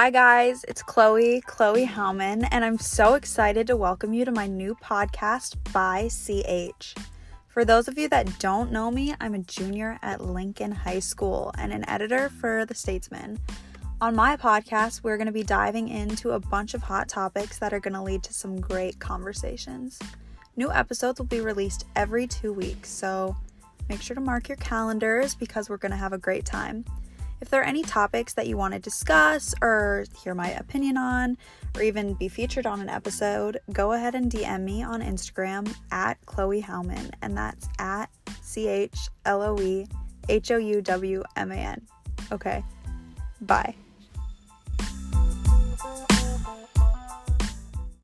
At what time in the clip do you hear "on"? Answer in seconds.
14.00-14.14, 30.96-31.36, 32.66-32.80, 34.82-35.00